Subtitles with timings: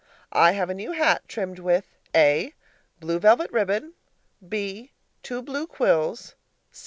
[0.33, 2.55] I have a new hat trimmed with: A.
[2.99, 3.93] Blue velvet ribbon.
[4.49, 4.93] B.
[5.21, 6.33] Two blue quills.